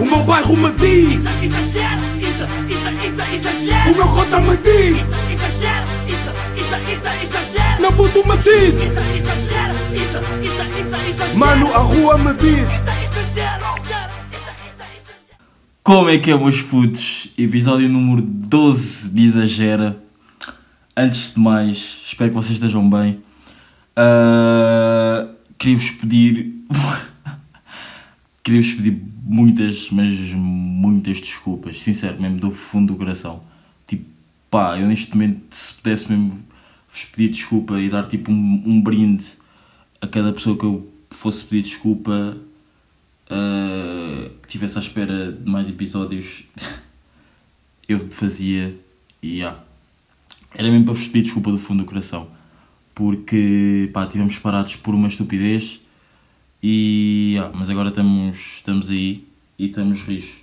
[0.00, 3.90] O meu bairro me diz Isso, exagero, isso, isso, isso, exagero.
[3.90, 7.80] O meu cota me diz Isso, exagero, isso, isso, isso, exagero.
[7.80, 11.38] Meu puto me Isso, diz exagero, isso, isso, isso, exagero.
[11.38, 14.18] Mano, a rua me diz Isso, exagero, exagero.
[15.82, 17.32] Como é que é, meus putos?
[17.38, 19.98] Episódio número 12 de Exagera.
[20.94, 23.20] Antes de mais, espero que vocês estejam bem.
[23.96, 25.28] Ah,
[25.58, 26.54] Queria-vos pedir.
[28.48, 31.82] Queria-vos pedir muitas, mas muitas desculpas.
[31.82, 33.42] Sincero, mesmo do fundo do coração.
[33.86, 34.06] Tipo,
[34.50, 36.42] pá, eu neste momento, se pudesse mesmo
[36.88, 39.26] vos pedir desculpa e dar tipo um, um brinde
[40.00, 42.38] a cada pessoa que eu fosse pedir desculpa
[43.26, 46.44] uh, que estivesse à espera de mais episódios,
[47.86, 48.74] eu fazia
[49.22, 49.62] e yeah.
[50.54, 52.28] era mesmo para vos pedir desculpa do fundo do coração,
[52.94, 55.82] porque pá, estivemos parados por uma estupidez
[56.62, 57.07] e
[57.38, 59.24] yeah, mas agora estamos, estamos aí
[59.58, 60.34] e estamos rijos.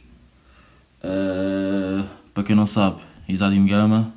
[1.04, 4.14] Uh, para quem não sabe, Isadim Gama,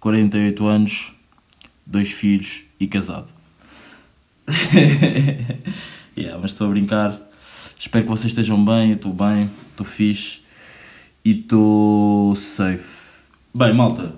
[0.00, 1.12] 48 anos,
[1.86, 3.32] dois filhos e casado.
[6.16, 7.18] yeah, mas estou a brincar.
[7.78, 10.42] Espero que vocês estejam bem, eu estou bem, estou fixe
[11.24, 13.04] e estou safe.
[13.54, 14.14] Bem, malta,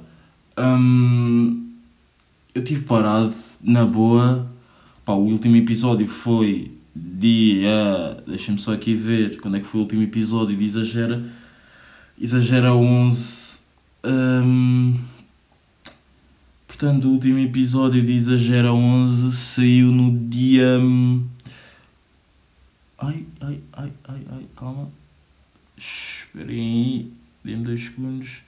[0.59, 1.73] hum,
[2.53, 3.33] eu tive parado
[3.63, 4.51] na boa.
[5.05, 6.77] Pá, o último episódio foi
[7.19, 8.23] dia.
[8.27, 11.23] Deixem-me só aqui ver quando é que foi o último episódio de Exagera.
[12.21, 13.59] Exagera 11.
[14.05, 14.99] hum,
[16.67, 20.79] Portanto, o último episódio de Exagera 11 saiu no dia.
[20.79, 21.25] hum,
[22.99, 24.89] Ai, ai, ai, ai, ai, calma.
[25.77, 27.13] Esperem aí,
[27.45, 28.39] dê-me dois segundos.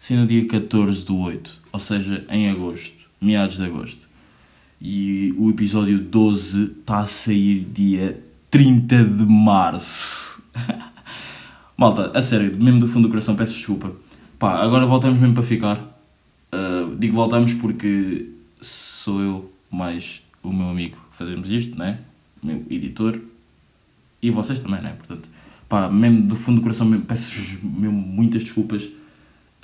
[0.00, 4.05] Saiu no dia 14 do 8, ou seja, em agosto, meados de agosto.
[4.80, 10.42] E o episódio 12 está a sair dia 30 de março.
[11.76, 13.92] Malta, a sério, mesmo do fundo do coração, peço desculpa.
[14.38, 15.76] Pá, agora voltamos mesmo para ficar.
[16.52, 22.00] Uh, digo voltamos porque sou eu mais o meu amigo que fazemos isto, né?
[22.42, 23.18] O meu editor.
[24.22, 24.94] E vocês também, né?
[24.96, 25.28] Portanto,
[25.68, 28.84] pá, mesmo do fundo do coração, mesmo, peço-vos mesmo muitas desculpas.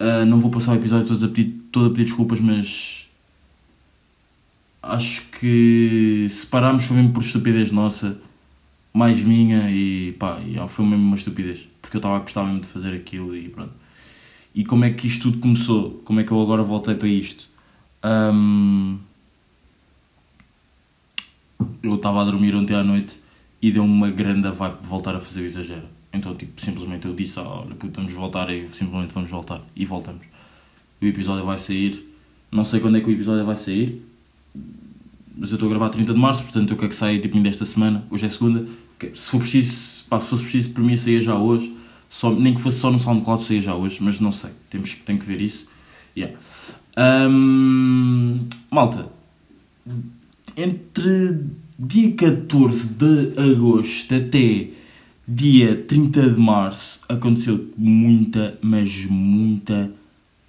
[0.01, 3.02] Uh, não vou passar o episódio todo a pedir, todo a pedir desculpas, mas
[4.83, 8.19] acho que se pararmos foi mesmo por estupidez nossa,
[8.93, 10.39] mais minha e pá,
[10.69, 13.73] foi mesmo uma estupidez, porque eu estava a gostar mesmo de fazer aquilo e pronto.
[14.55, 16.03] E como é que isto tudo começou?
[16.05, 17.49] Como é que eu agora voltei para isto?
[18.03, 18.99] Ahm,
[21.83, 23.19] eu estava a dormir ontem à noite
[23.63, 25.87] e deu-me uma grande vibe de voltar a fazer o exagero.
[26.13, 29.63] Então, tipo, simplesmente eu disse, ah, olha, puto, vamos voltar e simplesmente vamos voltar.
[29.75, 30.27] E voltamos.
[31.01, 32.15] O episódio vai sair,
[32.51, 34.05] não sei quando é que o episódio vai sair,
[35.37, 37.65] mas eu estou a gravar 30 de março, portanto eu quero que saia tipo desta
[37.65, 38.67] semana, hoje é segunda.
[39.15, 41.75] Se for preciso, pá, se fosse preciso para mim sair já hoje,
[42.09, 45.19] só, nem que fosse só no SoundCloud sair já hoje, mas não sei, temos tem
[45.19, 45.69] que ver isso.
[46.17, 46.37] Yeah.
[46.97, 49.09] Ahm, malta,
[50.57, 51.41] entre
[51.79, 54.69] dia 14 de agosto até
[55.27, 59.91] dia 30 de março aconteceu muita, mas muita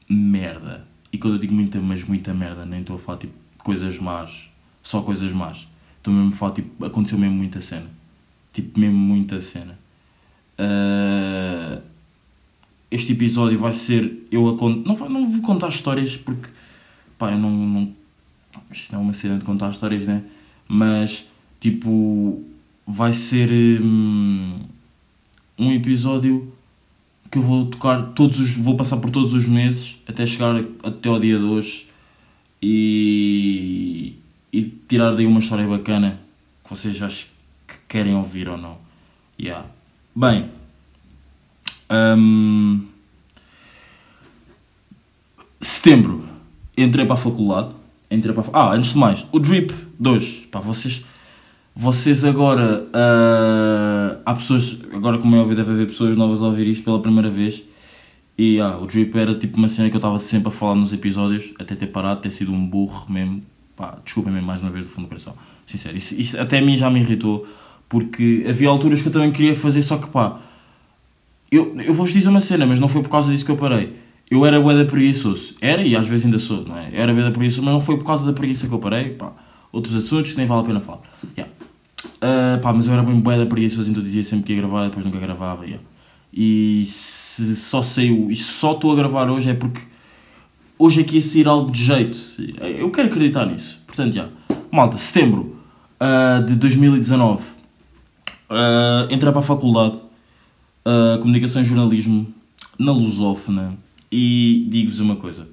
[0.10, 0.86] merda.
[1.12, 4.50] E quando eu digo muita, mas muita merda, nem estou a falar tipo coisas más,
[4.84, 5.68] só coisas más.
[5.98, 7.88] Estou mesmo a falar tipo, aconteceu mesmo muita cena.
[8.52, 9.80] Tipo, mesmo muita cena.
[10.58, 11.80] Ah,
[12.92, 14.70] este episódio vai ser eu a.
[14.70, 16.50] Não, não vou contar histórias porque
[17.18, 17.94] pá, eu não, não.
[18.72, 20.24] Isto não é uma cena de contar histórias, né?
[20.68, 21.28] Mas
[21.60, 22.44] tipo,
[22.86, 24.60] vai ser hum,
[25.58, 26.54] um episódio
[27.32, 28.52] que eu vou tocar todos os.
[28.58, 31.88] vou passar por todos os meses até chegar até ao dia de hoje
[32.62, 34.14] e,
[34.54, 36.20] e tirar daí uma história bacana
[36.64, 37.28] que vocês acham
[37.68, 38.78] que querem ouvir ou não.
[39.40, 39.66] Yeah.
[40.16, 40.52] Bem,
[41.92, 42.86] hum,
[45.60, 46.24] setembro
[46.78, 47.70] entrei para a faculdade.
[48.12, 48.70] Entrei para a...
[48.70, 50.48] Ah, antes de mais, o Drip 2.
[50.52, 51.04] Pá, vocês,
[51.76, 52.88] vocês agora.
[52.94, 54.78] ah, há pessoas.
[54.94, 57.64] Agora, como é óbvio, deve haver pessoas novas a ouvir isto pela primeira vez.
[58.38, 60.94] E ah, o Drip era tipo uma cena que eu estava sempre a falar nos
[60.94, 63.42] episódios, até ter parado, ter sido um burro mesmo.
[63.76, 65.36] Pá, desculpem-me mais uma vez do fundo do coração.
[65.66, 67.48] Sincero, isso, isso até a mim já me irritou,
[67.90, 70.40] porque havia alturas que eu também queria fazer, só que pá.
[71.52, 73.96] Eu, eu vou-vos dizer uma cena, mas não foi por causa disso que eu parei.
[74.30, 75.56] Eu era bué da preguiçoso.
[75.62, 76.90] Era e às vezes ainda sou, não é?
[76.92, 79.12] Eu era bué da preguiçoso, mas não foi por causa da preguiça que eu parei.
[79.12, 79.32] Pá.
[79.72, 81.02] Outros assuntos que nem vale a pena falar.
[81.38, 81.54] Yeah.
[82.22, 84.88] Ah, pá, mas eu era bem bué da preguiçoso, então dizia sempre que ia gravar,
[84.88, 85.66] depois nunca gravava.
[85.66, 85.84] yeah.
[86.34, 89.82] E se só saiu, e só estou a gravar hoje é porque
[90.78, 92.18] hoje é que ia sair algo de jeito.
[92.62, 93.82] Eu quero acreditar nisso.
[93.86, 94.30] Portanto, já.
[94.72, 95.58] Malta, setembro
[96.00, 97.44] ah, de 2019.
[98.50, 100.02] ah, entrei para a faculdade.
[100.86, 102.28] uh, Comunicação e Jornalismo
[102.78, 103.78] na Lusófona
[104.12, 105.48] e digo-vos uma coisa,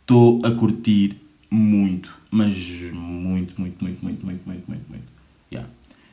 [0.00, 1.16] estou a curtir
[1.50, 2.56] muito, mas
[2.92, 5.04] muito, muito, muito, muito, muito, muito, muito, muito.
[5.50, 5.68] Yeah.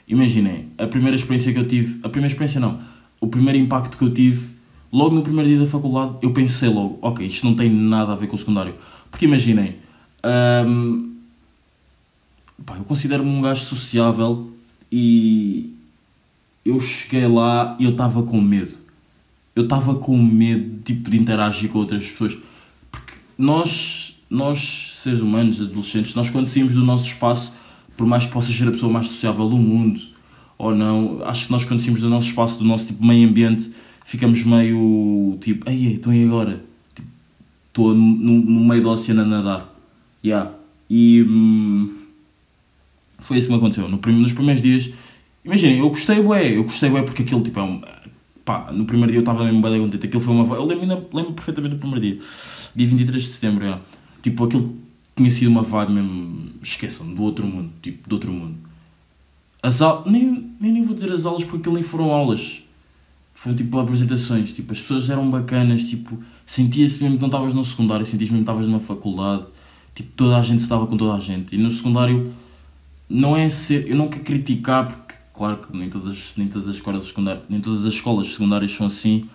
[0.08, 2.80] Imaginem, a primeira experiência que eu tive, a primeira experiência não,
[3.20, 4.48] o primeiro impacto que eu tive,
[4.94, 8.16] logo no primeiro dia da faculdade, eu pensei logo, ok, isto não tem nada a
[8.16, 8.76] ver com o secundário.
[9.10, 9.78] Porque imaginem,
[10.68, 11.16] hum,
[12.64, 14.52] pá, eu considero-me um gajo sociável
[14.92, 15.74] e
[16.64, 18.78] eu cheguei lá e eu estava com medo.
[19.56, 22.38] Eu estava com medo tipo, de interagir com outras pessoas.
[22.92, 27.56] Porque nós, nós, seres humanos, adolescentes, nós quando saímos do nosso espaço,
[27.98, 30.00] por mais que possa ser a pessoa mais sociável do mundo
[30.56, 33.72] ou não, acho que nós quando saímos do nosso espaço, do nosso tipo, meio ambiente,
[34.06, 36.64] ficamos meio tipo, ei, então e agora?
[37.68, 39.76] Estou no, no meio do oceano a nadar.
[40.24, 40.52] Yeah.
[40.90, 41.92] E hum,
[43.20, 43.90] foi isso que me aconteceu.
[43.90, 44.92] No prim- nos primeiros dias,
[45.44, 47.82] imaginem, eu gostei bué, eu gostei bué porque aquilo tipo é um.
[48.46, 50.06] Pá, no primeiro dia eu estava mesmo bem contente.
[50.06, 50.56] Aquilo foi uma.
[50.56, 52.20] Eu lembro, lembro perfeitamente do primeiro dia,
[52.76, 53.64] dia 23 de setembro.
[53.64, 53.82] Yeah.
[54.22, 54.78] Tipo, aquilo
[55.16, 56.50] tinha sido uma vibe mesmo.
[56.62, 57.72] Esqueçam, do outro mundo.
[57.82, 58.56] Tipo, do outro mundo.
[59.62, 60.12] As aulas.
[60.12, 62.63] Nem, nem, nem vou dizer as aulas porque aquilo nem foram aulas.
[63.44, 64.54] Foram tipo apresentações.
[64.54, 65.84] Tipo, as pessoas eram bacanas.
[65.84, 69.44] Tipo, sentia-se mesmo que não estavas no secundário, sentias mesmo que estavas numa faculdade.
[69.94, 71.54] Tipo, toda a gente estava com toda a gente.
[71.54, 72.34] E no secundário
[73.10, 73.86] não é ser.
[73.86, 77.44] Eu não quero criticar porque, claro que nem todas as, nem todas as escolas secundárias,
[77.50, 79.26] nem todas as escolas secundárias são assim,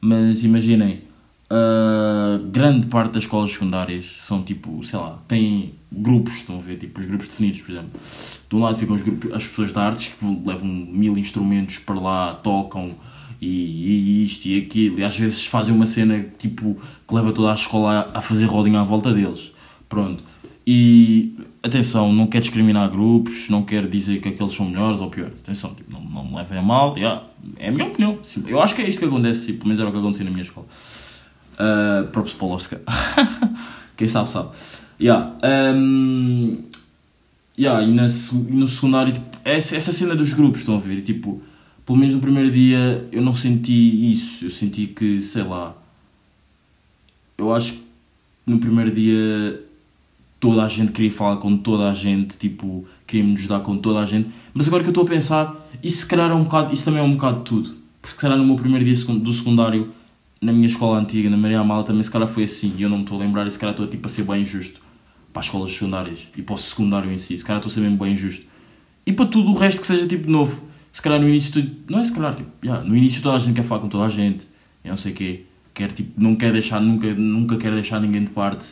[0.00, 1.02] mas imaginem,
[1.50, 6.78] a grande parte das escolas secundárias são tipo, sei lá, têm grupos, estão a ver,
[6.78, 8.00] tipo os grupos definidos, por exemplo.
[8.48, 12.00] De um lado ficam os grupos, as pessoas de artes que levam mil instrumentos para
[12.00, 12.94] lá, tocam
[13.40, 16.76] e, e isto e aquilo, e às vezes fazem uma cena tipo
[17.06, 19.52] que leva toda a escola a, fazer rodinha à volta deles.
[19.88, 20.22] Pronto.
[20.66, 25.34] E atenção, não quero discriminar grupos, não quero dizer que aqueles são melhores ou piores.
[25.42, 27.24] Atenção, tipo, não, não me levem a mal, yeah,
[27.58, 28.18] é a minha opinião.
[28.46, 30.30] Eu acho que é isto que acontece, tipo, pelo menos era o que acontecia na
[30.30, 30.66] minha escola.
[31.54, 33.58] Uh, próprios para o.
[33.96, 34.50] Quem sabe, sabe.
[35.00, 35.32] Yeah,
[35.74, 36.64] um,
[37.58, 38.02] yeah, e, na,
[38.50, 41.00] no secundário, tipo, essa, essa cena dos grupos, estão a ver?
[41.02, 41.40] Tipo,
[41.88, 44.44] pelo menos no primeiro dia eu não senti isso.
[44.44, 45.74] Eu senti que, sei lá,
[47.38, 47.82] eu acho que
[48.46, 49.64] no primeiro dia
[50.38, 54.00] toda a gente queria falar com toda a gente, tipo, queria me ajudar com toda
[54.00, 54.28] a gente.
[54.52, 57.00] Mas agora que eu estou a pensar, isso se calhar é um bocado, isso também
[57.00, 57.74] é um bocado de tudo.
[58.02, 59.90] Porque se calhar no meu primeiro dia do secundário,
[60.42, 62.74] na minha escola antiga, na Maria Amala, também se calhar foi assim.
[62.76, 64.42] E eu não me estou a lembrar e se calhar estou tipo, a ser bem
[64.42, 64.78] injusto
[65.32, 67.38] para as escolas secundárias e para o secundário em si.
[67.38, 68.44] Se calhar estou a ser bem injusto.
[69.06, 70.67] E para tudo o resto que seja tipo novo.
[70.98, 73.38] Se calhar no início, tu, não é se calhar, tipo, yeah, no início toda a
[73.38, 74.44] gente quer falar com toda a gente.
[74.84, 75.42] E não sei o quê.
[75.72, 78.66] Quer, tipo, não quer deixar, nunca, nunca quer deixar ninguém de parte.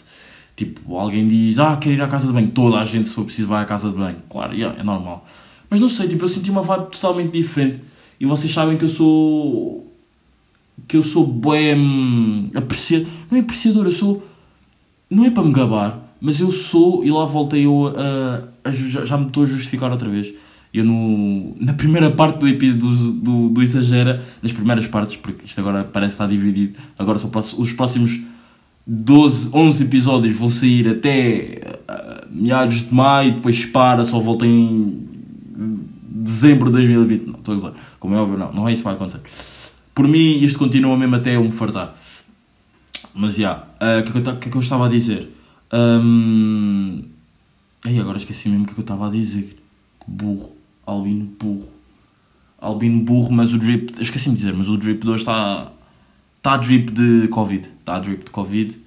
[0.57, 2.51] Tipo, alguém diz, ah, quero ir à casa de banho.
[2.51, 4.17] Toda a gente, se for preciso, vai à casa de banho.
[4.29, 5.25] Claro, yeah, é normal.
[5.71, 7.81] Mas não sei, tipo, eu senti uma vibe totalmente diferente.
[8.19, 9.89] E vocês sabem que eu sou.
[10.89, 12.51] que eu sou bem.
[12.57, 13.07] apreciador.
[13.31, 14.27] Não é apreciador, eu sou.
[15.09, 17.05] não é para me gabar, mas eu sou.
[17.05, 18.73] e lá voltei eu a.
[18.73, 20.35] já me estou a justificar outra vez.
[20.73, 25.59] Eu no, na primeira parte do episódio do, do, Exagera, nas primeiras partes, porque isto
[25.61, 28.21] agora parece estar dividido, agora só os próximos
[28.87, 35.09] 12, 11 episódios vão sair até ah, meados de maio, depois para, só volta em
[36.03, 37.27] dezembro de 2020.
[37.27, 37.73] Não, estou a gozar.
[37.99, 39.21] Como é óbvio, não, não é isso que vai acontecer.
[39.95, 41.97] Por mim, isto continua mesmo até eu me fartar.
[43.15, 45.33] Mas já, ah, o que, é que que é que eu estava a dizer?
[45.73, 47.17] Ahm,
[47.87, 49.57] Ai, agora esqueci mesmo o que é que eu estava a dizer.
[50.09, 50.56] Burro.
[50.87, 51.69] Albino burro.
[52.59, 54.01] Albino burro, mas o drip.
[54.01, 55.73] Esqueci-me de dizer, mas o drip de hoje está.
[56.39, 57.69] Está drip de Covid.
[57.81, 58.79] Está drip de Covid.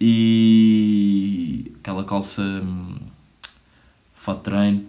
[0.00, 1.72] E.
[1.80, 2.42] aquela calça.
[2.42, 2.94] hum,
[4.14, 4.84] fato treino.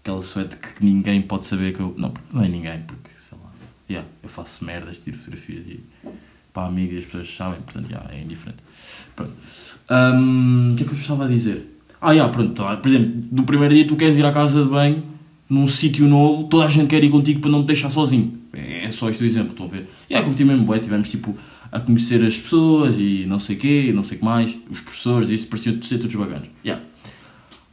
[0.00, 1.94] Aquela suéte que ninguém pode saber que eu.
[1.96, 3.50] Não, não é ninguém, porque sei lá.
[3.88, 5.80] Yeah, eu faço merdas, tiro fotografias e.
[6.52, 8.62] para amigos e as pessoas sabem, portanto, yeah, é indiferente.
[9.14, 9.32] Pronto.
[9.88, 11.72] Hum, o que é que eu estava a dizer?
[12.00, 14.68] Ah, yeah, pronto, tá, por exemplo, no primeiro dia tu queres ir à casa de
[14.68, 15.15] banho
[15.48, 18.38] num sítio novo, toda a gente quer ir contigo para não te deixar sozinho.
[18.52, 19.88] É só este o exemplo, estão a ver?
[20.08, 21.36] E yeah, curti mesmo, bué, tivemos tipo
[21.70, 24.80] a conhecer as pessoas e não sei o quê, não sei o que mais, os
[24.80, 26.48] professores, isso parecia ser todos bacanas.
[26.64, 26.84] Yeah.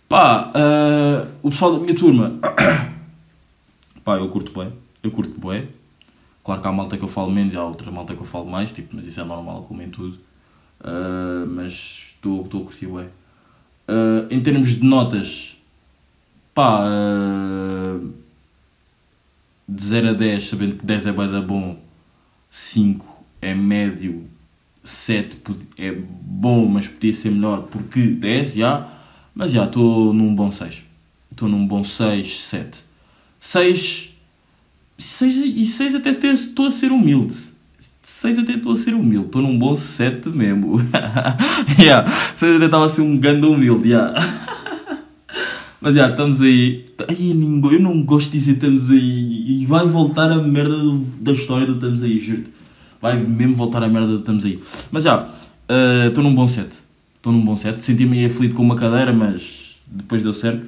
[0.10, 2.40] Pá, ah, o pessoal da minha turma,
[4.04, 5.68] pá, eu curto bué, eu curto bué.
[6.44, 8.46] Claro que há malta que eu falo menos e há outra malta que eu falo
[8.46, 10.20] mais, tipo, mas isso é normal, como em tudo.
[10.84, 13.08] Ah, mas estou estou a curtir bué.
[13.88, 15.56] Ah, em termos de notas,
[16.54, 18.00] pá, ah,
[19.68, 21.78] de 0 a 10, sabendo que 10 é bué da bom,
[22.50, 24.26] 5 é médio,
[24.84, 28.88] 7 pod- é bom, mas podia ser melhor porque 10, já,
[29.34, 30.84] mas já, estou num bom 6.
[31.32, 32.84] Estou num bom 6, 7.
[33.40, 34.10] 6,
[34.98, 37.36] 6, e 6 até estou a ser humilde.
[38.04, 39.26] 6 até estou a ser humilde.
[39.28, 40.80] Estou num bom 7 mesmo.
[41.80, 42.36] yeah.
[42.38, 43.90] 6 até estava a ser um ganda humilde.
[43.90, 44.53] Yeah.
[45.84, 46.86] Mas já, estamos aí.
[47.10, 49.62] Ai, ninguém, eu não gosto de dizer estamos aí.
[49.62, 52.52] E vai voltar a merda do- da história do estamos aí, juro-te.
[53.02, 54.60] Vai mesmo voltar a merda do estamos aí.
[54.92, 55.28] Mas já,
[56.08, 56.70] estou num bom set.
[57.18, 57.84] Estou num bom set.
[57.84, 60.66] Senti-me aflito com uma cadeira, mas depois deu certo.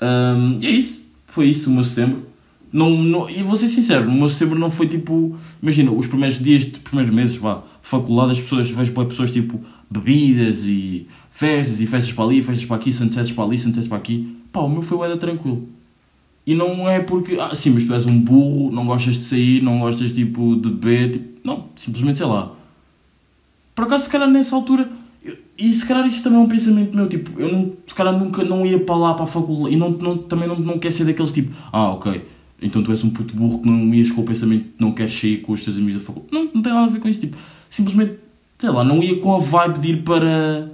[0.00, 1.08] Ahm, e é isso.
[1.28, 2.26] Foi isso o meu setembro.
[2.72, 5.36] Não, não, e vou ser sincero, o meu setembro não foi tipo.
[5.62, 9.58] Imagina, os primeiros dias, os primeiros meses, vá, faculdade, as pessoas, vejo pessoas tipo
[9.90, 11.06] bebidas e
[11.38, 14.36] festas e festas para ali, festas para aqui, sunsets para ali, sunsets para aqui.
[14.50, 15.68] Pá, o meu foi da tranquilo.
[16.44, 19.62] E não é porque, ah, sim, mas tu és um burro, não gostas de sair,
[19.62, 22.50] não gostas tipo de beber, tipo, não, simplesmente sei lá.
[23.72, 24.90] Por acaso, se calhar nessa altura,
[25.24, 28.18] eu- e se calhar isso também é um pensamento meu, tipo, eu não, se calhar
[28.18, 30.92] nunca não ia para lá para a faculdade e não, não, também não, não quer
[30.92, 32.24] ser daqueles tipo, ah, ok,
[32.60, 35.14] então tu és um puto burro que não ias com o pensamento que não queres
[35.14, 36.34] sair com os teus amigos da faculdade.
[36.34, 37.36] Não, não tem nada a ver com isso, tipo,
[37.70, 38.14] simplesmente,
[38.58, 40.72] sei lá, não ia com a vibe de ir para,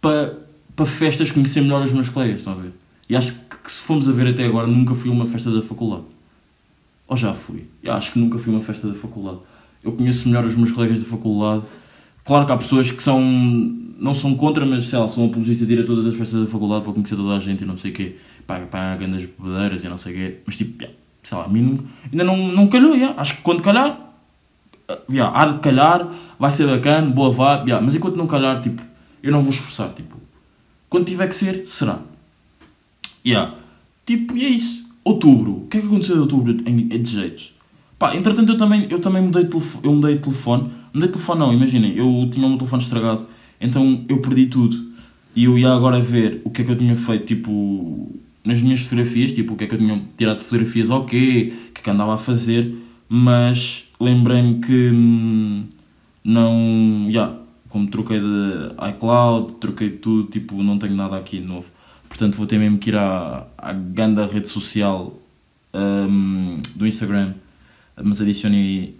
[0.00, 0.38] para,
[0.74, 2.72] para festas conhecer melhor os meus colegas, estão a ver?
[3.08, 5.50] E acho que, que se formos a ver até agora, nunca fui a uma festa
[5.50, 6.04] da faculdade.
[7.08, 7.64] Ou já fui?
[7.82, 9.38] Eu acho que nunca fui a uma festa da faculdade.
[9.82, 11.62] Eu conheço melhor os meus colegas da faculdade.
[12.24, 13.20] Claro que há pessoas que são.
[13.20, 16.46] não são contra, mas sei lá, são apologistas de ir a todas as festas da
[16.46, 18.16] faculdade para conhecer toda a gente e não sei o quê.
[18.44, 20.38] Pá, há grandes bebedeiras e não sei o quê.
[20.44, 23.14] Mas tipo, yeah, sei lá, a mim nunca- ainda não, não calhou, yeah.
[23.20, 24.00] acho que quando calhar.
[24.88, 27.84] ah, yeah, há de calhar, vai ser bacana, boa vibe, yeah.
[27.84, 28.82] mas enquanto não calhar, tipo,
[29.26, 30.16] eu não vou esforçar, tipo,
[30.88, 32.00] quando tiver que ser, será.
[33.26, 33.56] Yeah.
[34.06, 34.86] Tipo, e é isso.
[35.02, 35.64] Outubro.
[35.64, 37.42] O que é que aconteceu em outubro em, de jeito?
[37.98, 39.84] Pá, entretanto eu também, eu também mudei de telefone.
[39.84, 40.70] Eu mudei de telefone.
[40.94, 41.96] Mudei de telefone não, imaginem.
[41.96, 43.26] Eu tinha o meu telefone estragado.
[43.60, 44.92] Então eu perdi tudo.
[45.34, 48.14] E eu ia agora ver o que é que eu tinha feito, tipo,
[48.44, 49.32] nas minhas fotografias.
[49.32, 51.48] Tipo, o que é que eu tinha tirado fotografias, ok.
[51.70, 52.72] O que é que andava a fazer.
[53.08, 55.64] Mas lembrei-me que hum,
[56.24, 57.08] não...
[57.08, 57.45] Yeah,
[57.76, 60.30] como troquei de iCloud, troquei de tudo.
[60.30, 61.66] Tipo, não tenho nada aqui de novo.
[62.08, 65.12] Portanto, vou ter mesmo que ir à, à ganda rede social
[65.74, 67.34] hum, do Instagram.
[68.02, 68.96] Mas adicionei.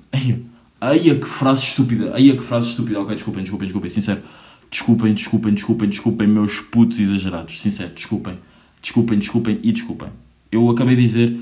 [0.78, 2.12] Ai, que frase estúpida.
[2.14, 3.00] Ai, que frase estúpida.
[3.00, 3.90] Ok, desculpem, desculpem, desculpem.
[3.90, 4.23] Sincero.
[4.71, 7.62] Desculpem, desculpem, desculpem, desculpem, meus putos exagerados.
[7.62, 8.38] Sincero, desculpem.
[8.83, 10.09] Desculpem, desculpem e desculpem.
[10.52, 11.40] Eu acabei de dizer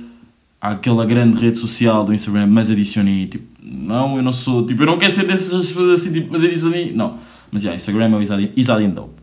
[0.65, 4.87] àquela grande rede social do Instagram, mas adicionei, tipo, não, eu não sou, tipo, eu
[4.87, 7.19] não quero ser dessas pessoas assim, tipo, mas adicionei, não.
[7.53, 9.23] Mas já, Instagram é o Isadin, Dope.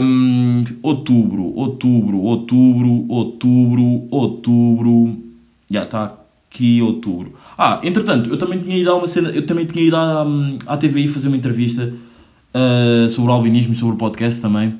[0.00, 5.16] Hum, outubro, outubro, outubro, outubro, outubro.
[5.68, 6.14] Já está
[6.48, 7.34] aqui outubro.
[7.58, 10.24] Ah, entretanto, eu também tinha ido a uma cena, eu também tinha ido à,
[10.66, 11.92] à TVI fazer uma entrevista
[12.54, 14.76] ah, sobre o albinismo e sobre o podcast também.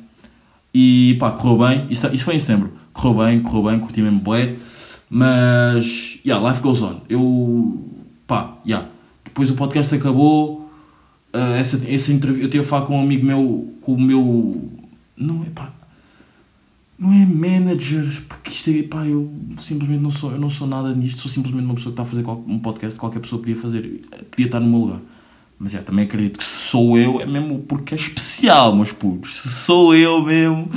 [0.72, 1.86] E pá, correu bem.
[1.90, 2.72] Isso, isso foi em setembro.
[2.92, 4.54] Correu bem, correu bem, curti mesmo bué.
[5.10, 7.00] Mas, yeah, life goes on.
[7.08, 7.84] Eu,
[8.28, 8.88] pá, yeah.
[9.24, 10.70] Depois o podcast acabou.
[11.32, 14.70] ah, essa, essa entrevista, eu tive a falar com um amigo meu, com o meu,
[15.16, 15.72] não é pá,
[16.98, 20.94] não é manager, porque isto é, pá, eu simplesmente não sou, eu não sou nada
[20.94, 23.56] nisto, sou simplesmente uma pessoa que está a fazer um podcast que qualquer pessoa podia
[23.56, 25.00] fazer, podia estar no meu lugar.
[25.58, 29.36] Mas é, também acredito que se sou eu, é mesmo porque é especial, meus putos.
[29.36, 30.70] Se sou eu mesmo.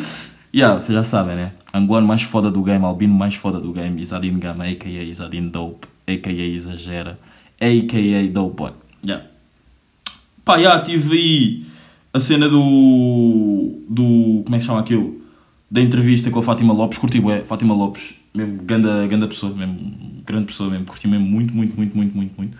[0.53, 1.53] Yeah, vocês já sabem, né?
[1.73, 5.03] Angolano mais foda do game, albino mais foda do game, Isadine Gama, a.k.a.
[5.03, 6.31] Isadine Dope, a.k.a.
[6.31, 7.19] Exagera,
[7.59, 8.31] a.k.a.
[8.31, 8.71] Dope Boy.
[9.03, 9.25] Yeah.
[10.45, 11.65] Pá, já tive aí
[12.13, 13.81] a cena do.
[13.89, 14.43] do.
[14.43, 15.21] como é que chama aquilo?
[15.71, 20.21] Da entrevista com a Fátima Lopes, curti bué, Fátima Lopes, mesmo ganda, ganda pessoa, mesmo
[20.23, 22.57] grande pessoa mesmo, curti mesmo muito, muito, muito, muito, muito, muito.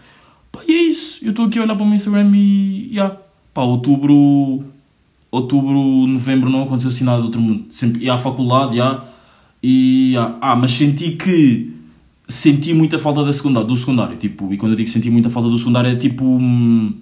[0.52, 2.90] Pá, e é isso, eu estou aqui a olhar para o meu Instagram e.
[2.94, 3.16] já.
[3.54, 4.73] Pá, outubro.
[5.34, 7.66] Outubro, novembro não aconteceu assim nada do outro mundo.
[7.72, 9.04] Sempre ia à faculdade, já.
[9.64, 10.14] E.
[10.40, 11.74] Ah, mas senti que.
[12.28, 15.50] Senti muita falta da secundária, do secundário, tipo, e quando eu digo senti muita falta
[15.50, 16.24] do secundário é tipo.
[16.24, 16.94] hum,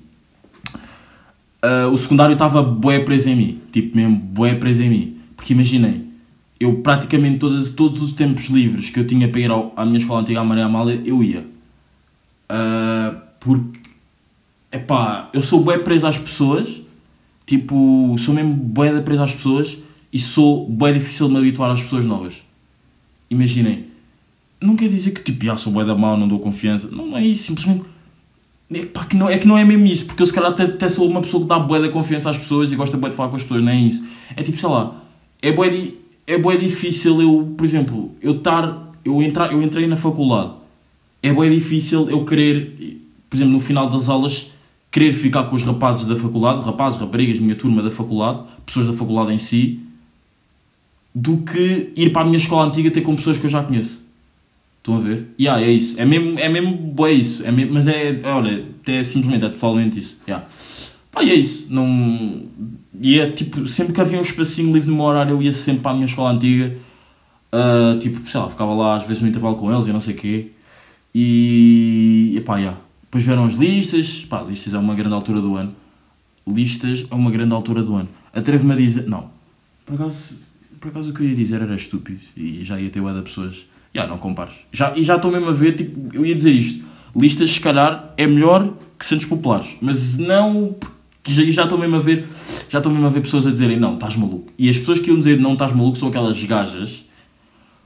[1.62, 3.60] ah, o secundário estava bué preso em mim.
[3.70, 5.18] Tipo, mesmo bué preso em mim.
[5.36, 6.06] Porque imaginem,
[6.58, 10.00] eu praticamente todos, todos os tempos livres que eu tinha para ir ao- à minha
[10.00, 11.46] escola antiga, à Maria Amália, eu ia.
[12.48, 13.78] Ah, porque,
[14.72, 16.81] epá, eu sou bué preso às pessoas.
[17.52, 19.78] Tipo, sou mesmo bué da preso às pessoas.
[20.14, 22.42] E sou bué difícil de me habituar às pessoas novas.
[23.30, 23.88] Imaginem.
[24.62, 26.90] Não quer dizer que tipo, já sou bué da mal, não dou confiança.
[26.90, 27.84] Não é isso, simplesmente...
[28.74, 30.64] É, pá, que não, é que não é mesmo isso, porque eu se calhar até,
[30.64, 33.18] até sou uma pessoa que dá bué da confiança às pessoas e gosta bué de
[33.18, 34.08] falar com as pessoas, não é isso.
[34.34, 34.96] É tipo, sei lá,
[35.42, 39.88] é bué, di- é bué difícil eu, por exemplo, eu estar, eu, entrar, eu entrei
[39.88, 40.54] na faculdade,
[41.22, 44.50] é bué difícil eu querer, por exemplo, no final das aulas,
[44.92, 48.94] querer ficar com os rapazes da faculdade, rapazes, raparigas, minha turma da faculdade, pessoas da
[48.94, 49.80] faculdade em si,
[51.16, 54.02] do que ir para a minha escola antiga ter com pessoas que eu já conheço.
[54.78, 55.28] Estão a ver?
[55.40, 56.00] Yeah, é isso.
[56.00, 57.46] É mesmo, é mesmo bué isso.
[57.46, 60.20] É mesmo, mas é, olha, é simplesmente, é totalmente isso.
[60.28, 60.46] Yeah.
[61.12, 61.72] Pá, e é isso.
[61.72, 62.44] Não...
[63.00, 65.82] E é tipo, sempre que havia um espacinho livre no meu horário, eu ia sempre
[65.82, 66.76] para a minha escola antiga.
[67.52, 70.16] Ah, tipo, sei lá, ficava lá às vezes no intervalo com eles e não sei
[70.16, 70.48] o quê.
[71.14, 72.80] E, e pá, yeah.
[73.12, 74.24] Depois vieram as listas.
[74.24, 75.76] Pá, listas é uma grande altura do ano.
[76.48, 78.08] Listas é uma grande altura do ano.
[78.34, 79.06] Atrevo-me a dizer.
[79.06, 79.30] Não.
[79.86, 80.36] Por acaso,
[80.80, 82.22] por acaso o que eu ia dizer era estúpido.
[82.38, 83.66] E já ia ter bué de pessoas.
[83.94, 84.56] Já, não compares.
[84.72, 86.86] Já, e já estou mesmo a ver, tipo, eu ia dizer isto.
[87.14, 89.68] Listas, se calhar, é melhor que Santos Populares.
[89.82, 90.74] Mas não.
[91.22, 92.30] Que já já estou mesmo a ver.
[92.70, 94.50] Já estou mesmo a ver pessoas a dizerem não, estás maluco.
[94.58, 97.04] E as pessoas que iam dizer não, estás maluco são aquelas gajas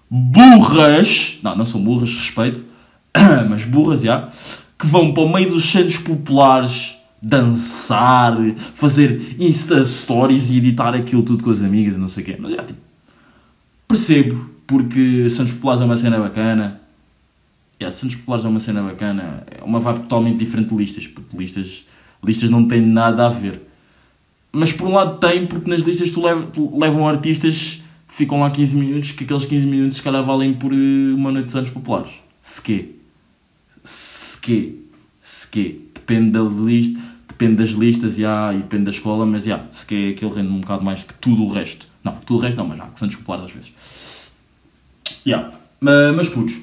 [0.08, 1.40] burras.
[1.42, 2.64] Não, não são burras, respeito.
[3.50, 4.30] Mas burras, já.
[4.78, 8.38] Que vão para o meio dos Santos Populares dançar,
[8.76, 12.38] fazer Insta Stories e editar aquilo tudo com as amigas e não sei o quê.
[12.40, 12.80] Mas já, tipo.
[13.88, 16.82] Percebo, porque Santos Populares é uma cena bacana.
[17.82, 19.44] Yeah, Santos Populares é uma cena bacana.
[19.60, 21.86] É uma vibe totalmente diferente de listas, porque listas,
[22.24, 23.62] listas não têm nada a ver.
[24.52, 26.22] Mas por um lado tem, porque nas listas tu,
[26.54, 30.54] tu levam artistas que ficam lá 15 minutos, que aqueles 15 minutos se calhar valem
[30.54, 32.12] por eh, uma noite de Santos Populares.
[32.42, 32.96] Se quê?
[34.46, 34.76] Se quê?
[35.24, 35.80] Se quê?
[35.96, 40.32] Depende da lista, depende das listas yeah, e depende da escola, mas yeah, quê aquele
[40.36, 41.88] rende um bocado mais que tudo o resto.
[42.04, 43.72] Não, tudo o resto não, mas já, que Populares às vezes.
[45.26, 45.52] Yeah.
[45.82, 46.58] Ma- Mas putos.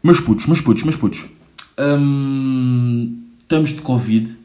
[0.00, 1.24] Mas putos, mas putos, mas putos.
[1.76, 4.36] Hum, estamos de Covid.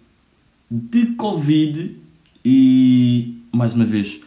[0.72, 1.96] De Covid.
[2.44, 3.38] E.
[3.54, 4.20] Mais uma vez.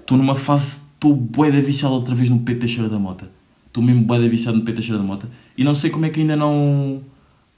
[0.00, 0.82] Estou numa fase.
[0.94, 3.28] Estou bué da viciado outra vez no Pedro Teixeira da Mota.
[3.66, 5.28] Estou mesmo bué da viciado no Pedro Teixeira da Mota.
[5.58, 7.02] E não sei como é que ainda não.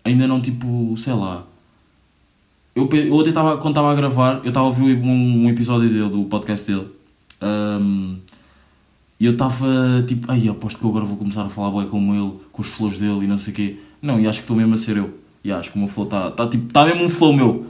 [0.09, 0.97] Ainda não, tipo.
[0.97, 1.45] Sei lá.
[2.75, 3.59] Eu, eu até estava.
[3.59, 6.89] Quando estava a gravar, eu estava a ouvir um, um episódio dele, do podcast dele.
[7.43, 8.17] Hum,
[9.21, 12.33] e eu estava tipo, ai, aposto que agora vou começar a falar bué como ele,
[12.51, 13.77] com os flows dele e não sei o quê.
[14.01, 15.19] Não, e acho que estou mesmo a ser eu.
[15.45, 17.67] E acho que o meu flow está tá, tipo, tá mesmo um flow meu.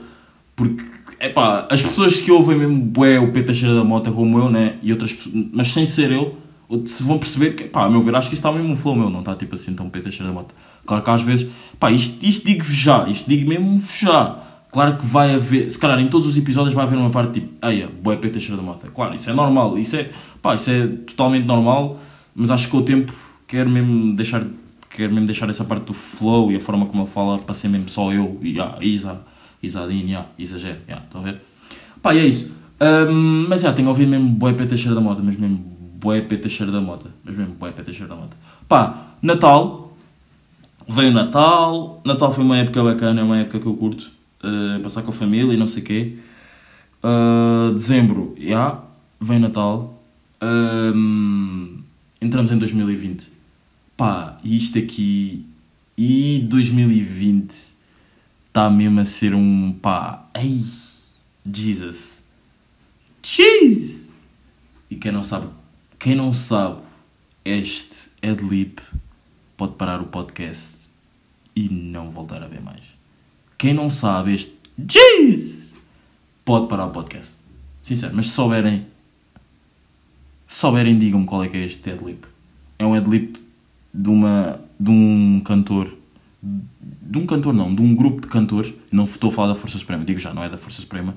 [0.55, 0.83] Porque,
[1.19, 4.77] epá, as pessoas que ouvem mesmo bué o Pedro Teixeira da Mota como eu, né?
[4.81, 5.17] E outras
[5.53, 6.37] mas sem ser eu,
[6.85, 8.95] se vão perceber que, pá, a meu ver, acho que isso está mesmo um flow
[8.95, 10.53] meu, não está tipo assim tão Pedro Teixeira da Mota.
[10.85, 14.43] Claro que às vezes, pá, isto, isto digo-vos já, isto digo mesmo já.
[14.71, 17.65] Claro que vai haver, se calhar em todos os episódios vai haver uma parte tipo,
[17.65, 18.87] eia, bué Pedro Teixeira da Mota.
[18.89, 20.11] Claro, isso é normal, isso é,
[20.43, 21.99] pá, isso é totalmente normal,
[22.35, 23.11] mas acho que com o tempo
[23.47, 24.45] quero mesmo deixar,
[24.91, 27.67] quero mesmo deixar essa parte do flow e a forma como ele fala para ser
[27.67, 29.21] mesmo só eu e a Isa,
[29.61, 31.41] Isadine, yeah, exagero, yeah, estão a ver?
[31.99, 32.51] Pá, e é isso.
[32.79, 36.43] Ahm, mas já, tenho ouvido mesmo bué Pedro Teixeira da Mota, mas mesmo bué Pedro
[36.43, 38.37] Teixeira da Mota, mas mesmo bué Pedro Teixeira da Mota.
[38.67, 39.97] Pá, Natal,
[40.87, 44.11] veio Natal, Natal foi uma época bacana, é uma época que eu curto,
[44.43, 46.17] uh, passar com a família e não sei o quê.
[47.03, 48.81] Uh, dezembro, já,
[49.19, 50.01] vem Natal.
[50.41, 51.81] Um,
[52.21, 53.29] entramos em 2020.
[53.97, 55.45] Pá, e isto aqui.
[55.97, 57.53] E 2020
[58.47, 59.73] está mesmo a ser um.
[59.73, 60.63] Pá, ei,
[61.45, 62.19] Jesus.
[63.21, 64.13] Jeez!
[64.89, 65.47] E quem não sabe,
[65.99, 66.81] quem não sabe,
[67.43, 68.79] este Adlib
[69.57, 70.89] pode parar o podcast
[71.53, 72.83] e não voltar a ver mais.
[73.57, 74.57] Quem não sabe este
[74.87, 75.73] Jeez
[76.45, 77.33] pode parar o podcast.
[77.83, 78.87] Sincero, mas se souberem,
[80.47, 82.23] se souberem, digam-me qual é que é este adlib.
[82.77, 83.35] É um adlib
[83.93, 85.93] de, uma, de um cantor,
[86.41, 89.77] de um cantor não, de um grupo de cantores, não estou a falar da Força
[89.77, 91.13] Suprema, digo já, não é da Força Suprema,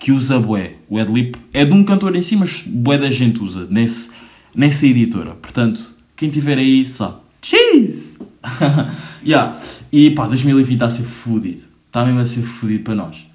[0.00, 0.74] que usa bué.
[0.88, 4.10] O adlib é de um cantor em si, mas bué da gente usa nesse,
[4.52, 5.36] nessa editora.
[5.36, 7.18] Portanto, quem tiver aí sabe.
[7.40, 8.18] Cheese!
[9.24, 9.56] yeah.
[9.92, 11.62] E pá, 2020 está a ser fodido.
[11.86, 13.26] Está mesmo a ser fodido para nós.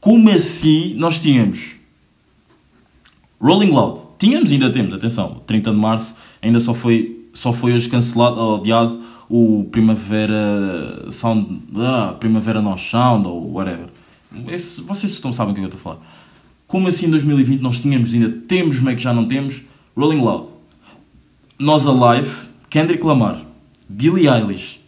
[0.00, 1.74] Como assim nós tínhamos
[3.38, 4.00] Rolling Loud?
[4.18, 8.56] Tínhamos, ainda temos, atenção, 30 de março ainda só foi, só foi hoje cancelado, ou
[8.56, 13.88] adiado, o Primavera Sound, ah, Primavera No Sound ou whatever.
[14.48, 16.06] Esse, vocês estão sabem o que é que eu estou a falar.
[16.66, 19.62] Como assim em 2020 nós tínhamos, ainda temos, meio que já não temos,
[19.96, 20.48] Rolling Loud,
[21.58, 23.44] Nós Alive, Kendrick Lamar,
[23.88, 24.82] Billie Eilish,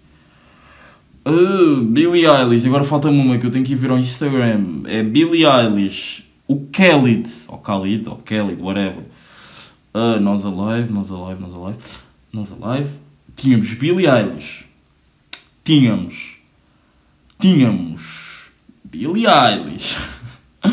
[1.26, 4.82] Uh, Billie Eilish, agora falta-me uma que eu tenho que ir ver ao Instagram.
[4.84, 9.04] É Billie Eilish, o Khalid, ou Khalid, ou Khalid, whatever.
[9.94, 11.78] Uh, nós Alive, Nós Alive, Nós Alive,
[12.30, 12.90] Nós Alive.
[13.36, 14.66] Tínhamos Billie Eilish.
[15.64, 16.36] Tínhamos.
[17.40, 18.23] Tínhamos.
[18.94, 19.96] Billie Eilish.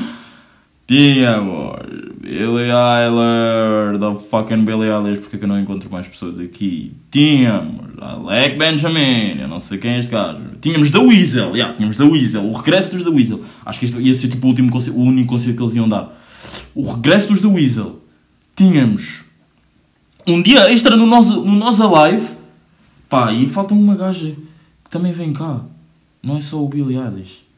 [0.87, 1.75] Tínhamos.
[2.21, 3.99] Billie Eilish.
[3.99, 5.21] The fucking Billie Eilish.
[5.21, 6.93] Porque é que eu não encontro mais pessoas aqui?
[7.09, 7.99] Tínhamos.
[7.99, 9.39] Alec Benjamin.
[9.39, 10.39] Eu não sei quem é este gajo.
[10.61, 11.55] Tínhamos The Weasel.
[11.55, 12.47] Yeah, tínhamos The Weasel.
[12.47, 13.43] O regresso dos The Weasel.
[13.65, 15.89] Acho que este ia ser tipo o, último concerto, o único concerto que eles iam
[15.89, 16.15] dar.
[16.75, 17.99] O regresso dos The Weasel.
[18.55, 19.23] Tínhamos.
[20.27, 22.27] Um dia extra no Nós, no Nós Alive.
[23.09, 24.35] Pá, e falta uma gaja
[24.83, 25.61] que também vem cá.
[26.21, 27.50] Não é só o Billy Eilish.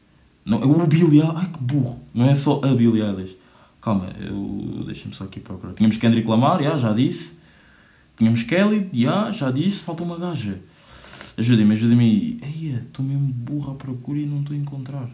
[0.44, 1.22] Não, é o Eilish.
[1.34, 2.00] Ai que burro.
[2.12, 3.36] Não é só a Billy Eilish.
[3.80, 4.84] Calma, eu...
[4.86, 5.74] deixa-me só aqui procurar.
[5.74, 7.38] Tínhamos Kendrick Lamar, já, já disse.
[8.16, 9.82] Tínhamos Kelly, já, já disse.
[9.82, 10.60] Falta uma gaja.
[11.36, 12.78] Ajudem-me, ajudem-me aí.
[12.86, 15.10] Estou mesmo burro à procura e não estou a encontrar.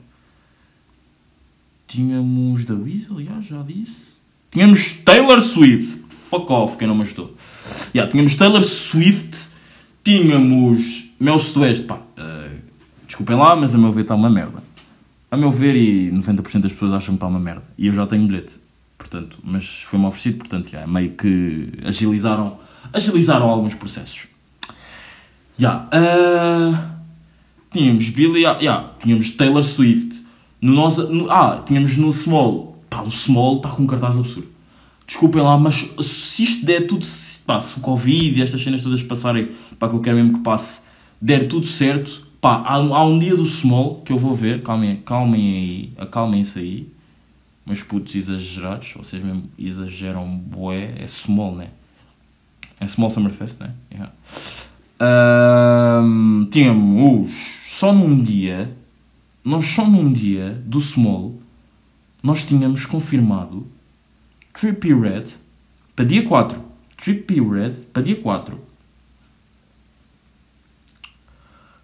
[1.87, 4.19] Tínhamos da Weasel, já, já disse.
[4.51, 6.01] Tínhamos Taylor Swift.
[6.29, 7.35] Fuck off, quem não me ajudou.
[7.93, 9.49] Já, tínhamos Taylor Swift.
[10.05, 11.87] Tínhamos Mel Sudoeste.
[12.17, 12.57] Eh,
[13.07, 14.60] desculpem lá, mas a meu ver está uma merda.
[15.31, 17.63] A meu ver, e 90% das pessoas acham que está uma merda.
[17.79, 18.57] E eu já tenho bilhete.
[18.99, 22.59] Portanto, mas foi-me oferecido, portanto, já, meio que agilizaram,
[22.93, 24.25] agilizaram alguns processos.
[25.59, 26.91] Já, ah,
[27.73, 30.25] tínhamos Billy, já, já, tínhamos Taylor Swift.
[30.61, 32.79] No nosso, no- ah, tínhamos no Small.
[32.91, 34.49] Pá, o Small está com um cartaz absurdo.
[35.07, 38.83] Desculpem lá, mas se isto der tudo, se, pá, se o Covid e estas cenas
[38.83, 40.83] todas passarem, pá, que eu quero mesmo que passe,
[41.21, 44.97] der tudo certo, pá, há, há um dia do Small que eu vou ver, calmem,
[44.97, 46.89] calmem aí, acalmem-se aí,
[47.67, 51.69] meus putos exagerados, vocês mesmo exageram bué, é Small, né?
[52.81, 53.75] É Small Summerfest, né?
[53.93, 54.13] Yeah.
[54.99, 57.31] Ahm, tínhamos
[57.67, 58.75] só num dia,
[59.45, 61.39] nós só num dia do Small,
[62.23, 63.67] nós tínhamos confirmado
[64.53, 65.25] Trippy Red
[65.97, 66.63] para dia 4.
[66.97, 68.61] Trippy Red para dia 4.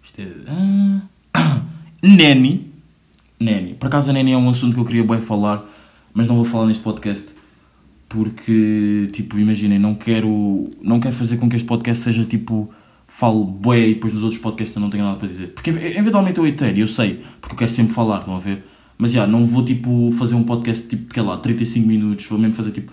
[0.03, 0.06] Isto é.
[0.47, 1.61] Ah,
[2.01, 2.71] Nanny.
[3.39, 3.75] Nanny.
[3.75, 5.65] Por acaso a Nanny é um assunto que eu queria bem falar,
[6.13, 7.35] mas não vou falar neste podcast.
[8.09, 12.71] Porque, tipo, imaginem, não quero, não quero fazer com que este podcast seja tipo.
[13.09, 15.47] Falo bué e depois nos outros podcasts eu não tenho nada para dizer.
[15.53, 18.65] Porque eventualmente eu reitero, eu sei, porque eu quero sempre falar, estão a ver?
[18.97, 22.53] Mas já, não vou tipo fazer um podcast tipo, que lá, 35 minutos, vou mesmo
[22.53, 22.91] fazer tipo.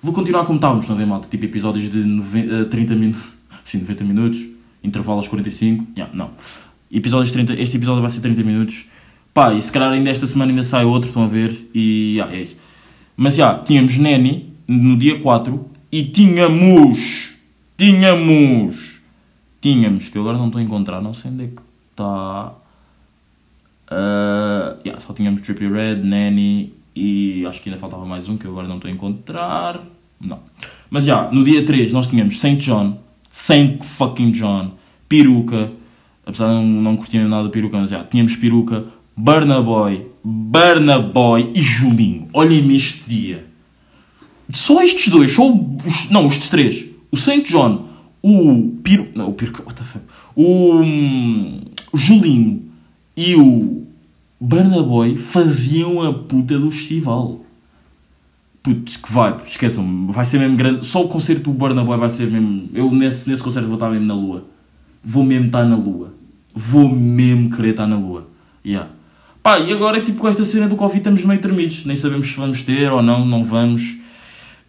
[0.00, 1.28] Vou continuar como estávamos, estão a ver, malta?
[1.28, 3.22] Tipo episódios de 90, eh, 30 minutos,
[3.64, 4.46] sim, 90 minutos,
[4.82, 6.30] intervalo aos 45, já, não.
[6.90, 8.84] Episódios de 30, este episódio vai ser 30 minutos.
[9.32, 11.70] Pá, e se calhar ainda esta semana ainda sai outro, estão a ver?
[11.74, 12.56] E já, é isso.
[13.16, 17.36] Mas já, tínhamos Neni no dia 4 e tínhamos.
[17.76, 19.00] Tínhamos.
[19.60, 22.52] Tínhamos, que eu agora não estou a encontrar, não sei onde é que está.
[23.90, 28.46] Uh, yeah, só tínhamos Trippy Red, Nanny e acho que ainda faltava mais um que
[28.46, 29.80] eu agora não estou a encontrar.
[30.20, 30.40] Não.
[30.90, 32.98] Mas já, no dia 3 nós tínhamos Saint John,
[33.32, 34.72] Saint fucking John,
[35.08, 35.72] Peruca,
[36.24, 38.84] apesar de não, não curtirem nada de Peruca, mas já, tínhamos Peruca,
[39.16, 42.28] Burna Boy, Burna Boy e Julinho.
[42.34, 43.46] Olhem-me este dia.
[44.50, 46.84] Só estes dois, só os, não, estes três.
[47.10, 47.88] O Saint John,
[48.22, 50.04] o Piru, não, o Peruca, what the fuck?
[50.36, 52.62] O, hum, o Julinho
[53.16, 53.86] e o
[54.38, 57.40] Burna Boy faziam a puta do festival.
[58.62, 60.86] Putz, que vai, esqueçam-me, vai ser mesmo grande.
[60.86, 62.68] Só o concerto do Burna Boy vai ser mesmo.
[62.72, 64.46] Eu nesse, nesse concerto vou estar mesmo na lua.
[65.02, 66.14] Vou mesmo estar na lua.
[66.54, 68.28] Vou mesmo querer estar na lua.
[68.64, 68.88] Yeah.
[69.42, 71.84] Pá, e agora tipo com esta cena do Covid estamos meio tremidos.
[71.84, 73.96] Nem sabemos se vamos ter ou não, não vamos.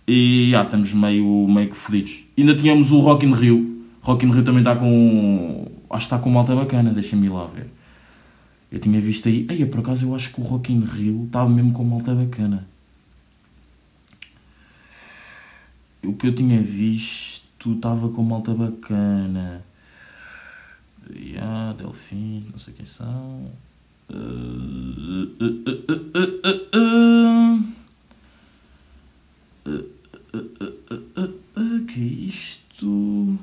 [0.07, 2.23] E yeah, estamos meio, meio que fodidos.
[2.35, 3.85] Ainda tínhamos o Rock in Rio.
[4.01, 5.67] Rock in Rio também está com.
[5.87, 7.67] Acho que está com malta bacana, deixa-me ir lá ver.
[8.71, 9.45] Eu tinha visto aí.
[9.47, 12.67] Ei, por acaso eu acho que o Rock in Rio estava mesmo com malta bacana.
[16.03, 19.63] O que eu tinha visto estava com malta bacana.
[21.09, 23.51] Yeah, Delfins, não sei quem são.
[24.09, 24.93] Uh,
[31.93, 33.37] que é isto?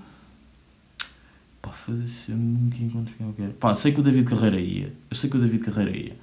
[1.63, 3.53] Pá, foda-se, eu nunca encontro quem eu quero.
[3.53, 4.93] Pá, sei que o David Carreira ia.
[5.09, 6.17] Eu sei que o David Carreira ia.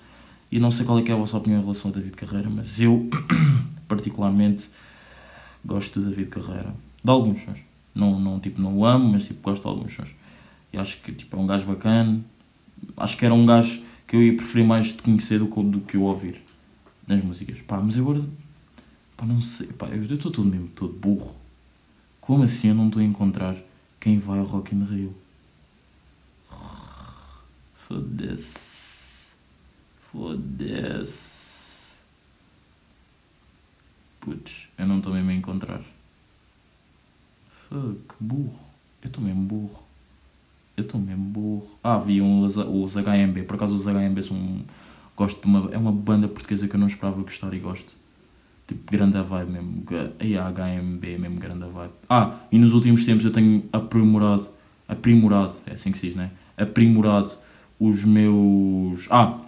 [0.51, 2.79] E não sei qual é, é a vossa opinião em relação ao David Carreira, mas
[2.79, 3.09] eu,
[3.87, 4.69] particularmente,
[5.67, 6.73] gosto do David Carreira.
[7.03, 7.59] De alguns sons.
[7.93, 10.09] Não, não, tipo, não o amo, mas tipo, gosto de alguns sons.
[10.71, 12.21] E acho que tipo, é um gajo bacana.
[12.95, 15.81] Acho que era um gajo que eu ia preferir mais de conhecer do que, do
[15.81, 16.41] que eu ouvir
[17.05, 17.59] nas músicas.
[17.61, 18.23] Pá, mas agora.
[19.15, 19.67] Pá, não sei.
[19.67, 21.35] Pá, eu estou todo mesmo todo burro.
[22.21, 23.55] Como assim eu não estou a encontrar
[23.99, 25.15] quem vai ao Rock in Rio?
[27.87, 29.27] Foda-se.
[30.11, 31.36] Foda-se.
[34.27, 35.79] Putz, eu não estou mesmo a encontrar.
[37.69, 38.59] Fuck, burro.
[39.01, 39.83] Eu estou mesmo burro.
[40.75, 41.65] Eu estou mesmo burro.
[41.81, 43.43] Ah, vi os, os HMB.
[43.43, 44.65] Por acaso os HMB são.
[45.15, 45.71] Gosto de uma.
[45.71, 47.95] É uma banda portuguesa que eu não esperava gostar e gosto.
[48.67, 49.85] Tipo, grande vibe mesmo.
[50.19, 51.93] Aí a HMB é mesmo grande vibe.
[52.09, 54.49] Ah, e nos últimos tempos eu tenho aprimorado.
[54.89, 56.31] Aprimorado, é assim que se diz, né?
[56.57, 57.31] Aprimorado
[57.79, 59.07] os meus.
[59.09, 59.39] Ah!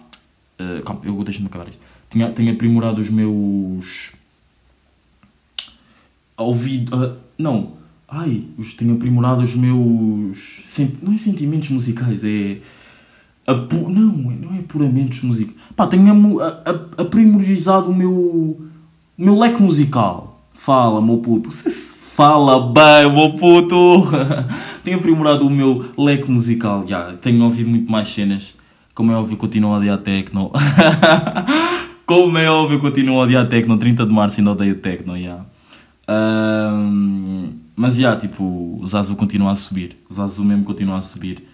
[0.58, 1.82] Uh, calma, eu deixa-me acabar isto.
[2.08, 4.18] Tinha, tenho aprimorado os meus.
[6.42, 6.96] Ouvido.
[6.96, 7.72] Uh, não.
[8.08, 10.62] Ai, os, tenho aprimorado os meus.
[10.66, 12.58] sent- não é sentimentos musicais, é.
[13.46, 15.52] apu- não, não é puramente música.
[15.76, 16.38] Pá, tenho
[16.98, 18.12] aprimorizado o meu.
[18.12, 18.60] o
[19.16, 20.40] meu leque musical.
[20.54, 21.50] Fala, meu puto.
[21.52, 24.08] Você se fala bem, meu puto.
[24.82, 27.12] tenho aprimorado o meu leque musical, já.
[27.14, 28.54] Tenho ouvido muito mais cenas.
[28.92, 30.50] Como é óbvio, continuo a odiar techno.
[32.04, 33.78] Como é óbvio, continuo a odiar techno.
[33.78, 35.44] 30 de março ainda odeio techno, já.
[36.10, 38.42] Ahm, mas já, tipo,
[38.80, 39.96] o Zazu continua a subir.
[40.10, 41.46] O Zazu mesmo continua a subir.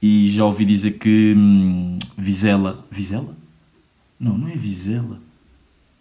[0.00, 2.86] E já ouvi dizer que hum, Vizela.
[2.88, 3.36] Vizela?
[4.20, 5.18] Não, não é Vizela.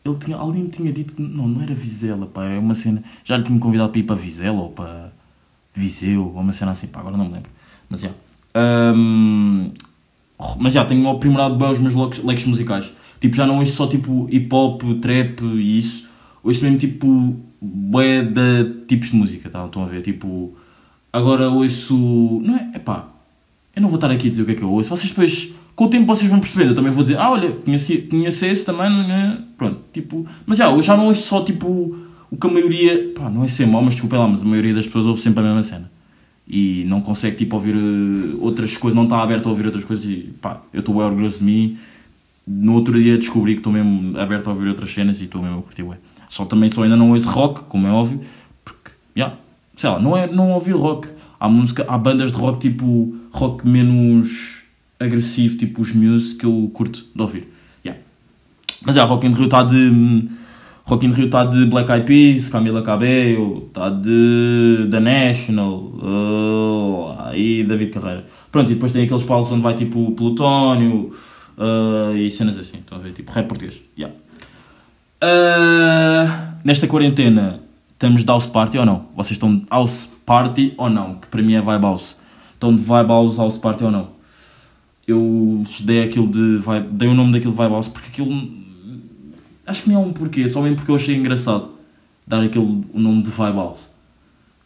[0.05, 1.21] Ele tinha, alguém me tinha dito que.
[1.21, 2.45] Não, não era Vizela, pá.
[2.45, 3.03] É uma cena.
[3.23, 5.11] Já lhe tinha convidado para ir para Vizela ou para
[5.73, 6.99] Viseu, ou uma cena assim, pá.
[6.99, 7.49] Agora não me lembro.
[7.89, 8.11] Mas já.
[8.53, 9.71] Ahm,
[10.59, 12.91] mas já, tenho aprimorado bem os meus leques musicais.
[13.19, 16.07] Tipo, já não ouço só tipo hip hop, trap e isso.
[16.43, 19.65] Ouço mesmo tipo bué de tipos de música, tá?
[19.65, 20.01] Estão a ver?
[20.01, 20.53] Tipo,
[21.11, 22.41] agora ouço.
[22.43, 22.71] Não é?
[22.75, 23.07] Epá,
[23.75, 24.89] eu não vou estar aqui a dizer o que é que eu ouço.
[24.89, 26.67] Vocês depois, com o tempo, vocês vão perceber.
[26.69, 29.37] Eu também vou dizer, ah, olha, conheci, conheci esse também, não é?
[29.57, 30.25] Pronto, tipo.
[30.45, 31.97] Mas já, eu já não ouço só tipo
[32.29, 33.13] o que a maioria.
[33.15, 35.41] Pá, não é ser mau, mas desculpa lá, mas a maioria das pessoas ouve sempre
[35.41, 35.91] a mesma cena.
[36.47, 40.05] E não consegue tipo ouvir eh, outras coisas, não está aberto a ouvir outras coisas
[40.05, 41.77] e pá, eu estou bem orgulhoso de mim.
[42.45, 45.59] No outro dia descobri que estou mesmo aberto a ouvir outras cenas e estou mesmo
[45.59, 45.97] a curtir bué.
[46.29, 48.21] Só também só ainda não ouço rock, como é óbvio,
[48.63, 49.33] porque, já,
[49.77, 51.07] sei lá, não é não ouvir rock.
[51.39, 54.63] Há música, há bandas de rock tipo rock menos
[54.99, 57.47] agressivo, tipo os Muse, que eu curto de ouvir.
[57.83, 57.95] já.
[58.85, 60.29] Mas é, Rock in Rio está de.
[60.85, 67.15] Rock in Rio está de Black Eyed Peas, Camila Cabello, está de The National, oh,
[67.25, 68.25] aí David Carreira.
[68.51, 71.11] Pronto, e depois tem aqueles palcos onde vai tipo Plutónio
[71.57, 73.13] uh, e cenas assim, estão a ver?
[73.13, 73.81] Tipo rap português.
[73.97, 74.15] Yeah.
[75.23, 77.61] Uh, nesta quarentena
[77.93, 79.07] estamos de house party ou não?
[79.15, 81.15] Vocês estão de house party ou não?
[81.15, 82.19] Que para mim é vibe house.
[82.53, 84.09] Estão de vibe house, house party ou não?
[85.07, 88.51] Eu dei aquilo de vibe, dei o nome daquilo de vibe house porque aquilo
[89.65, 91.71] acho que nem há um porquê, só mesmo porque eu achei engraçado
[92.25, 93.89] dar aquele o nome de vibe house.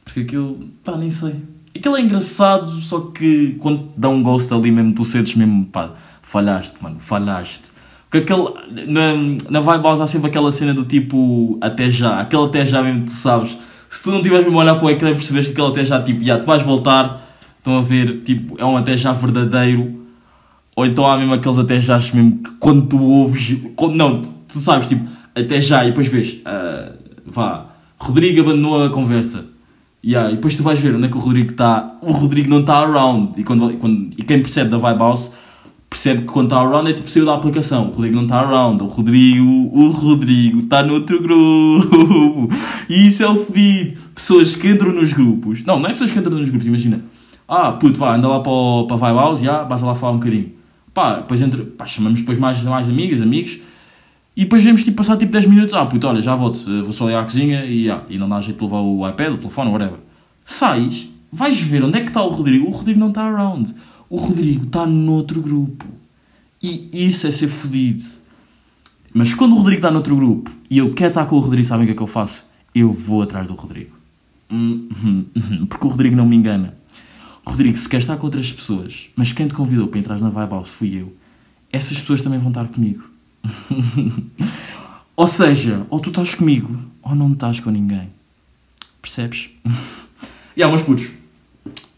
[0.03, 1.35] Porque aquilo, pá, nem sei.
[1.75, 5.93] Aquilo é engraçado, só que quando dá um ghost ali mesmo, tu sentes mesmo, pá,
[6.21, 7.68] falhaste, mano, falhaste.
[8.09, 9.13] Porque aquele, na,
[9.49, 13.05] na vibe house há sempre aquela cena do tipo, até já, aquele até já mesmo,
[13.05, 13.55] tu sabes.
[13.89, 16.01] Se tu não tiveres mesmo a olhar para o ecrã, percebes que aquele até já,
[16.01, 19.99] tipo, já, tu vais voltar, estão a ver, tipo, é um até já verdadeiro.
[20.75, 24.29] Ou então há mesmo aqueles até já mesmo que quando tu ouves, quando, não, tu,
[24.47, 26.91] tu sabes, tipo, até já, e depois vês, ah,
[27.25, 27.65] vá,
[27.99, 29.45] Rodrigo abandonou a conversa.
[30.03, 31.97] Yeah, e depois tu vais ver onde é que o Rodrigo está.
[32.01, 33.33] O Rodrigo não está around.
[33.35, 35.33] E, quando, quando, e quem percebe da Vibe House
[35.89, 37.87] percebe que quando está around é tipo saiu da aplicação.
[37.89, 38.83] O Rodrigo não está around.
[38.83, 42.49] O Rodrigo, o Rodrigo está noutro grupo.
[42.89, 43.99] E isso é o fedido.
[44.13, 45.63] Pessoas que entram nos grupos.
[45.65, 47.01] Não, não é pessoas que entram nos grupos, imagina.
[47.47, 50.17] Ah, puto, vá, anda lá para, o- para Vibe House, já, vais lá falar um
[50.19, 50.51] bocadinho.
[50.93, 53.57] Pá, depois entra, pá, chamamos depois mais, mais amigas, amigos.
[54.35, 55.73] E depois vemos tipo, passar tipo 10 minutos.
[55.73, 58.29] Ah, puto, olha, já volto, eh, vou só ali à cozinha e, já, e não
[58.29, 59.99] dá jeito de levar o iPad, o telefone, whatever.
[60.45, 62.67] Sais, vais ver onde é que está o Rodrigo.
[62.67, 63.73] O Rodrigo não está around.
[64.09, 65.85] O Rodrigo está noutro grupo.
[66.61, 68.03] E isso é ser fodido.
[69.13, 71.83] Mas quando o Rodrigo está noutro grupo e eu quero estar com o Rodrigo, sabem
[71.83, 72.47] o que é que eu faço?
[72.73, 73.95] Eu vou atrás do Rodrigo.
[74.51, 76.75] Hum, hum, hum, Porque o Rodrigo não me engana.
[77.45, 80.51] Rodrigo, se quer estar com outras pessoas, mas quem te convidou para entrar na Vibe
[80.51, 81.15] House fui eu,
[81.71, 83.03] essas pessoas também vão estar comigo.
[85.15, 88.09] ou seja, ou tu estás comigo, ou não estás com ninguém.
[89.01, 89.49] Percebes?
[90.55, 91.07] e há meus putos.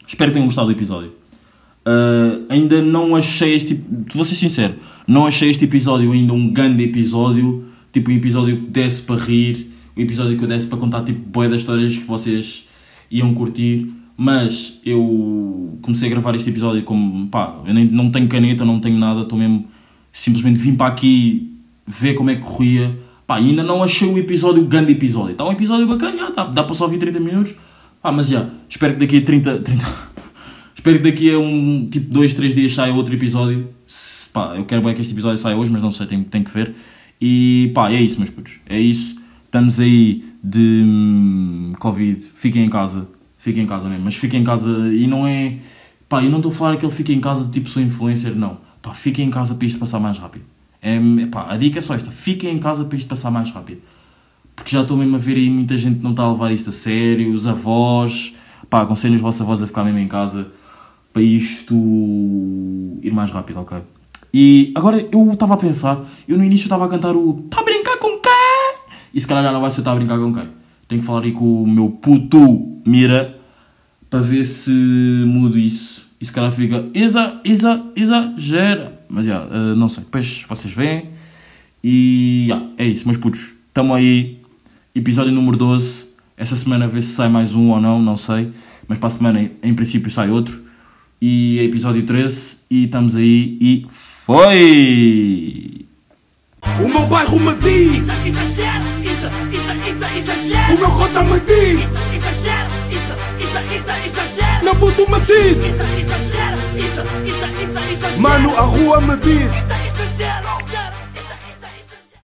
[0.07, 1.20] Espero que tenham gostado do episódio.
[1.85, 3.79] Uh, ainda não achei este.
[4.13, 4.75] Vou ser sincero,
[5.07, 7.65] não achei este episódio ainda um grande episódio.
[7.91, 11.19] Tipo, um episódio que desse para rir, um episódio que eu desse para contar tipo
[11.29, 12.67] boia das histórias que vocês
[13.09, 13.89] iam curtir.
[14.15, 18.79] Mas eu comecei a gravar este episódio como pá, eu nem, não tenho caneta, não
[18.79, 19.65] tenho nada, estou mesmo
[20.11, 22.95] simplesmente vim para aqui ver como é que corria.
[23.25, 25.31] Pá, ainda não achei o episódio, o grande episódio.
[25.31, 27.55] Está um episódio bacana, já, dá, dá para só ouvir 30 minutos.
[28.01, 29.59] Pá, mas já, espero que daqui a 30.
[29.59, 30.11] 30
[30.81, 33.69] espero que daqui a um tipo 2, 3 dias saia outro episódio.
[33.85, 36.51] Se- Pá, eu quero bem que este episódio saia hoje, mas não sei, tenho que
[36.51, 36.73] ver.
[37.19, 38.59] E pá, é isso, meus putos.
[38.65, 39.17] É isso.
[39.45, 42.25] Estamos aí de hum, Covid.
[42.35, 43.07] Fiquem em casa.
[43.37, 44.05] Fiquem em casa mesmo.
[44.05, 45.57] Mas fiquem em casa e não é.
[46.07, 48.57] Pá, eu não estou a falar aquele fiquem em casa tipo sou influencer, não.
[48.81, 50.45] Pá, fiquem em casa para isto passar mais rápido.
[50.81, 52.09] É, é pá, a dica é só esta.
[52.09, 53.81] Fiquem em casa para isto passar mais rápido.
[54.55, 56.69] Porque já estou mesmo a ver aí muita gente que não está a levar isto
[56.69, 58.33] a sério, os avós.
[58.69, 60.49] Pá, aconselho os vossos avós a ficar mesmo em casa
[61.13, 61.73] para isto
[63.01, 63.77] ir mais rápido, ok?
[64.33, 67.63] E agora eu estava a pensar, eu no início estava a cantar o Tá a
[67.63, 68.85] brincar com quem?
[69.13, 70.47] E se calhar já não vai ser Tá a brincar com quem?
[70.87, 73.37] Tenho que falar aí com o meu puto Mira
[74.09, 74.69] para ver se
[75.25, 76.05] mudo isso.
[76.19, 78.99] E se calhar fica exa, exa, exagera.
[79.09, 80.03] Mas já, eh, não sei.
[80.03, 81.09] Depois vocês veem.
[81.83, 83.53] E já, é isso, meus putos.
[83.73, 84.39] Tamo aí.
[84.93, 86.05] Episódio número 12.
[86.35, 88.51] Essa semana vê se sai mais um ou não, não sei.
[88.87, 90.61] Mas para a semana, em- em princípio, sai outro.
[91.21, 92.57] E é episódio 13.
[92.69, 93.57] E estamos aí.
[93.61, 93.85] E
[94.25, 95.85] foi!
[96.83, 100.73] O meu bairro me diz, Isso, exagero, isso, isso, isso, exagero.
[100.75, 104.63] o meu cota me diz, Isso, exagero, isso, isso, isso, exagero.
[104.63, 108.21] meu puto me diz, Isso, exagero, isso, isso, isso, exagero.
[108.21, 109.51] mano, a rua me diz.